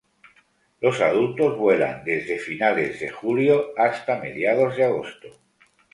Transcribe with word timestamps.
Los 0.79 0.99
adultos 0.99 1.55
vuelan 1.59 2.03
desde 2.03 2.39
finales 2.39 2.99
de 3.01 3.11
julio 3.11 3.67
hasta 3.77 4.17
mediados 4.17 4.75
de 4.75 4.85
agosto. 4.85 5.27